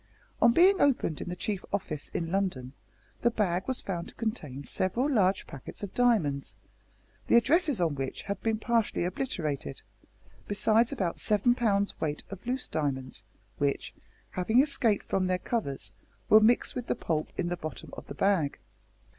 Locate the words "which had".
7.93-8.41